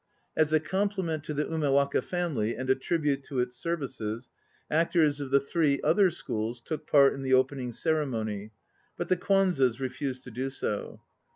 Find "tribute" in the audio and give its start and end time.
2.73-3.23